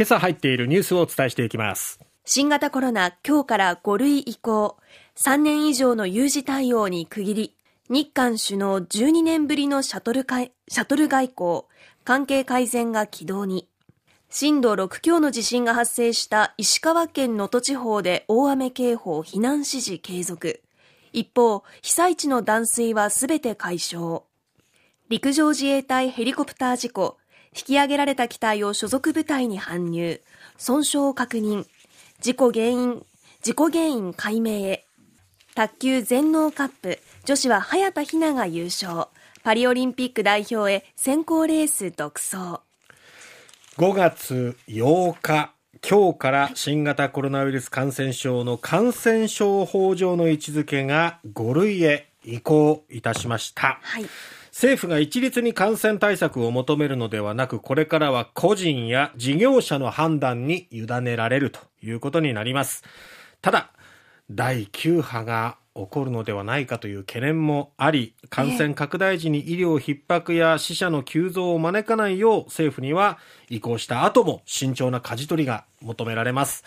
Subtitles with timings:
[0.00, 2.00] 今朝入っているニュースをお伝えしていきます。
[2.24, 4.78] 新型コロナ今日から5類移行。
[5.16, 7.56] 3年以上の有事対応に区切り。
[7.90, 11.64] 日韓首脳12年ぶりのシャトルシャトル外交。
[12.02, 13.68] 関係改善が軌道に。
[14.30, 20.62] 震度6強の地震が発生した石川県能登地方で大雨警報避難指示継続。
[21.12, 24.22] 一方被災地の断水はすべて解消。
[25.10, 27.18] 陸上自衛隊ヘリコプター事故。
[27.56, 30.20] 引き上げられた機体を所属部隊に搬入。
[30.56, 31.66] 損傷を確認。
[32.20, 33.04] 事故原因
[33.42, 34.84] 事故原因解明へ。
[35.54, 36.98] 卓球全農カップ。
[37.24, 39.08] 女子は早田ひなが優勝。
[39.42, 42.60] パリオリンピック代表へ選考レース独走。
[43.76, 45.52] 5月8日
[45.88, 54.06] 今日から新型コロナウイルス感染症の感染症法上の位置づけが5類へ移行いたしました、はい
[54.60, 62.84] 政府が一律に感染対策を求めるのではなく、これからは個人や事業者の判断に委ねられるということになります。
[63.40, 63.70] ただ、
[64.30, 73.16] 第9波が起こるのではないかという懸念もあり、感染拡大時に医療逼迫や死者の急増を招かないよう政府には
[73.48, 76.64] 移行した後も慎重な舵取りが求められます。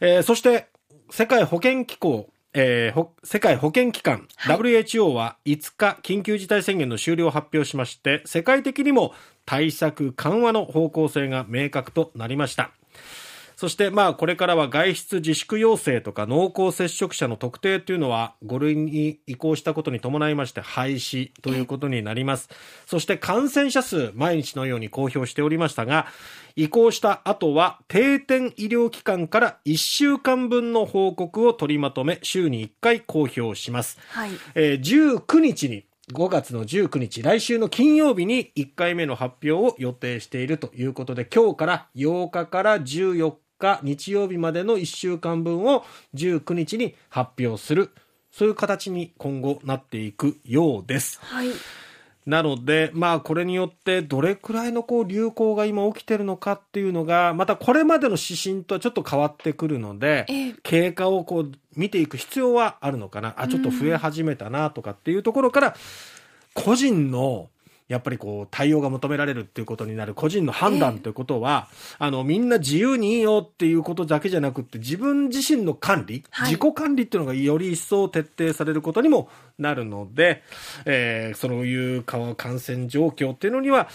[0.00, 0.68] えー、そして
[1.10, 9.12] 世界保健機構えー、世界保健機関、はい、WHO は5日緊急事態宣言の終了を発表しまして世界的にも
[9.44, 12.70] 対策緩和の方向性が明確となりました
[13.56, 22.48] そしてまあこれからは外出自粛要請とか濃厚接触者の特定というのは5類に移行したことに伴いまして廃止ということになります。
[22.86, 26.06] そして感染者数毎日のように公表しておりましたが
[26.56, 33.98] 移行した後は定点医療機関から1週間分の報告を取りまとめ週に1回公表します。
[34.10, 43.34] はい、えー、19日に5月の19日、来週の金曜日に1回目の発表を予定しているということで、今日から8日から14
[43.82, 45.84] 日日曜日までの1週間分を
[46.14, 47.90] 19日に発表する
[48.30, 51.18] そういう形に今後なっていくようです。
[51.22, 51.48] はい
[52.26, 60.24] なので、まあ、これによってどれくらいのこう流行が今起きてるのかっていうのが、またこれまでの指針とはちょっと変わってくるので、
[60.62, 63.34] 経過をこう見ていく必要はあるのかな。
[63.36, 65.76] あ、ちょっと増え始めたなとかっていうところから、
[66.54, 67.50] 個人の
[67.88, 79.28] やっぱりこう対応が求められるっていうことになる個人の判断ということは、えー、あのみんな自由にいいよっていうことだけじゃなくて自分自身の管理、はい、自己管理っていうのがより一層徹底されることにも
[79.58, 80.42] なるので、
[80.86, 83.88] えー、そういう感染状況っていうのには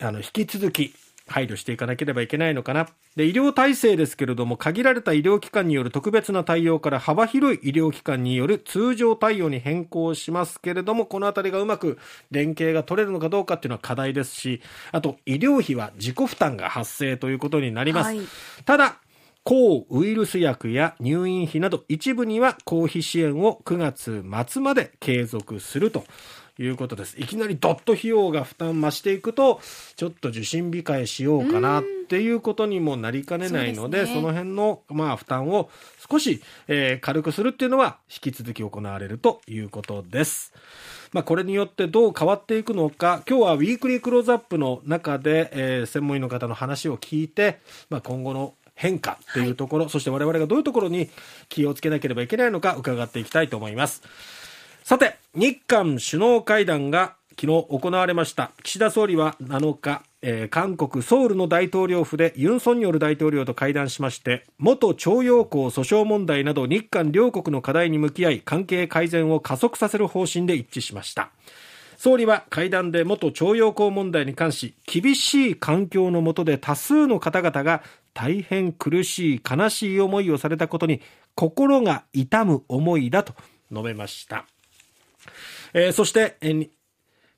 [0.00, 0.94] あの引き続き
[1.28, 2.88] 配慮していかなければいけないのかな。
[3.16, 11.98] で、医療体制ですけれども、限られた医療機関による特別な対応から幅広い医療機関による通常対応に変更しますけれども、このあたりがうまく
[12.30, 14.60] 連携が取れるのかどうかっていうのは課題ですし、
[14.92, 18.06] あと、医療費は自己負担が発生ということになります。
[18.16, 18.26] はい、
[18.64, 18.96] ただ、
[19.48, 24.22] 抗ウイルス薬や入院費など一部には公費支援を9月
[24.52, 26.04] 末まで継続すると
[26.58, 27.16] いうことです。
[27.18, 29.60] いきなりドット費用が負担増していくと、
[29.96, 35.70] ちょっと受診控えしようかなっていうことにもなりかねないので、そ、ね、の辺の、まあ、負担を
[36.10, 40.52] 少し、えー、軽くするっていうのは、引き続き行われるということです。
[41.12, 51.10] まあ、これによってどう変わっていくのか、今日はウィークリークローズアップの中で、えー、専門医の方の話を聞いて、まあ、今後の変化っていうところ、はい、そして我々がどういうところに
[51.48, 54.02] 気をつけなければいけないのか伺っていきたいと思います。
[54.88, 58.52] さて、日韓首脳会談が昨日行われました。
[58.62, 71.32] 岸田総理は7日、えー、韓国ソウルの大統領府でユン・ソンニョル大統領と会談しまして元徴用工訴訟問題など日韓両国の課題に向き合い関係改善を加速させる方針で一致しました
[71.98, 77.82] 総理は会談で元徴用工問題に関し厳しい環境の下で多数の方々が
[78.14, 81.02] 大変苦しい悲しい思いをされたことに
[81.34, 83.34] 心が痛む思いだと
[83.70, 84.46] 述べました
[85.74, 86.70] えー、そして、えー、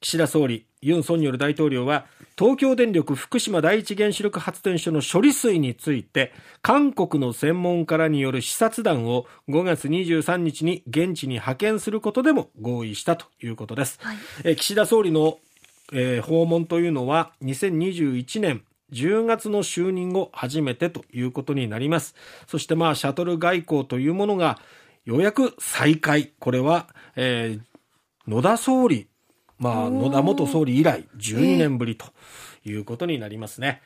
[0.00, 2.06] 岸田総理、ユン・ソンニョル大統領は、
[2.38, 6.32] 東京電力福島第一原子力発電所の処理水について、
[6.62, 13.98] 韓国の専門家らによる視察団を5月23日に現地に派遣することでも合意したということです。
[14.02, 15.38] はい、えー、岸田総理の、
[15.92, 18.62] えー、訪問というのは、2021年、
[18.92, 22.14] 10月の就任後初めてということになります。
[22.46, 24.60] そしてまあ、シャトル外交というものが、
[25.06, 26.32] ようやく再開。
[26.40, 29.08] これは、えー、野田総理、
[29.56, 32.06] まあ、野田元総理以来12年ぶりと
[32.70, 33.82] いうことになりますね。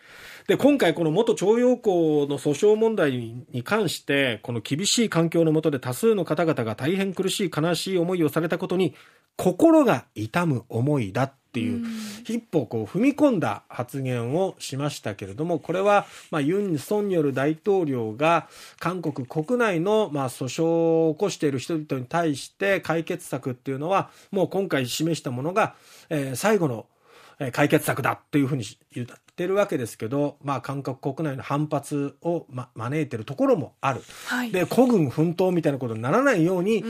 [0.47, 3.12] で、今回この元徴用工の訴訟問題
[3.53, 8.94] に関して、この厳しい環境の下で多数の方々が大変苦しい悲しい思いをされたことに、
[9.37, 11.85] 心が痛む思いだっていう、
[12.25, 18.49] 一歩こう踏み込んだ発言をしましたけれども、これは、まあ、ユン・ソンニョル大統領が
[18.79, 25.75] 韓国国内の、まあ、訴訟を起こしている人々に対して解決策っていうのは、もう今回示したものが、
[26.09, 26.87] えー、最後の
[27.53, 36.85] 解決策だっていうふうに言ってるわけですけど、まあ、韓国国内の反発を、ま、招いてるところもある、はい、で孤軍奮闘みたいなことにならないように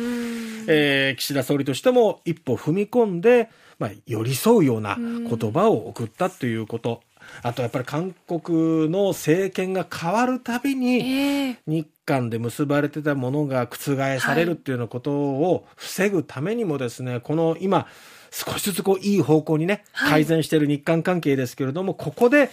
[0.67, 7.03] えー、岸田総理としても一歩踏み込んで、まあ、寄り添うような言葉を送ったということ。
[7.43, 17.87] あとやっぱり韓国の政権が変わるたびに、日韓で結ばれてたものが覆されるっていうようなことを防ぐためにもですね、この今、
[18.31, 22.51] 少しずつこういい方向にね、改善している日韓関係ですけれども、はい、ここで、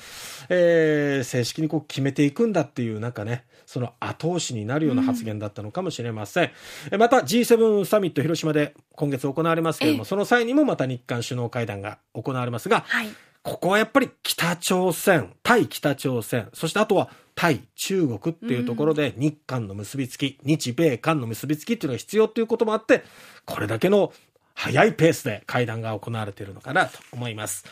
[0.49, 6.51] えー、正式にこう決めていくんだっていうなんかね、その後押しになるような発言だったのかもしれません。
[6.91, 13.09] うん、また G7 サミット広島で今月行われますけれども、その際にもまた日韓首脳会談が行われますが、はい、
[13.43, 23.03] ここはやっぱり北朝鮮、対北朝鮮、そしてあとは対中国っていうところで日韓の結びつき、日米韓の結びつきっていうのが必要っていうこともあって、
[23.45, 24.11] これだけの
[24.57, 27.63] 早いペースで会談が行われているのかなと思います。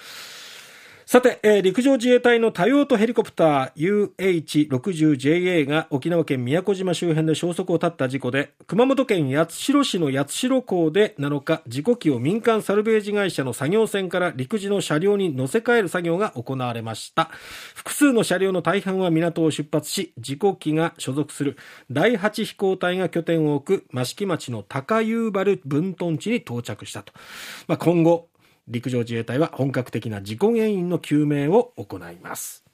[1.06, 17.30] さて、えー、陸上自衛隊の多用途ヘリコプター UH-60JA が沖縄県宮古島周辺で消息を絶った事故で、熊本県八代市の八代港で7日、事故機を民間サルベージ会社の作業船から陸自の車両に乗せ替える作業が行われました。
[17.76, 21.56] 複数の車両の大半は港を出発し、事故機が所属する
[21.92, 27.14] 第8飛行隊が拠点を置く益城町の高遊原分屯地に到着したと。
[27.68, 28.28] まあ、今後、
[28.68, 32.65] 陸上自衛隊は本格的な事故原因の究明を行います。